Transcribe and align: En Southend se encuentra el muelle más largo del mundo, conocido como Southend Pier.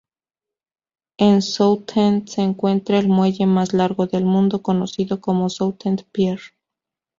En 1.19 1.43
Southend 1.43 2.27
se 2.27 2.41
encuentra 2.41 2.97
el 2.97 3.07
muelle 3.07 3.45
más 3.45 3.71
largo 3.71 4.07
del 4.07 4.25
mundo, 4.25 4.63
conocido 4.63 5.21
como 5.21 5.47
Southend 5.47 6.05
Pier. 6.11 6.39